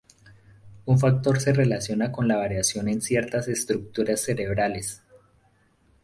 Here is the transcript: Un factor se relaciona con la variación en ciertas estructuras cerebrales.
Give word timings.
Un 0.85 0.97
factor 0.97 1.39
se 1.39 1.53
relaciona 1.53 2.11
con 2.11 2.27
la 2.27 2.35
variación 2.35 2.87
en 2.89 3.03
ciertas 3.03 3.47
estructuras 3.47 4.19
cerebrales. 4.21 5.03